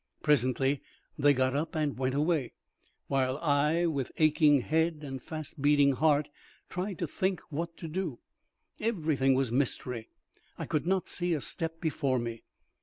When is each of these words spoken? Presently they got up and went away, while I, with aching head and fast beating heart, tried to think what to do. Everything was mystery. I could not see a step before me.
Presently 0.23 0.81
they 1.15 1.31
got 1.31 1.55
up 1.55 1.75
and 1.75 1.95
went 1.95 2.15
away, 2.15 2.53
while 3.05 3.37
I, 3.37 3.85
with 3.85 4.11
aching 4.17 4.61
head 4.61 5.03
and 5.03 5.21
fast 5.21 5.61
beating 5.61 5.91
heart, 5.91 6.27
tried 6.69 6.97
to 6.97 7.07
think 7.07 7.39
what 7.51 7.77
to 7.77 7.87
do. 7.87 8.17
Everything 8.79 9.35
was 9.35 9.51
mystery. 9.51 10.09
I 10.57 10.65
could 10.65 10.87
not 10.87 11.07
see 11.07 11.35
a 11.35 11.39
step 11.41 11.79
before 11.79 12.17
me. 12.17 12.41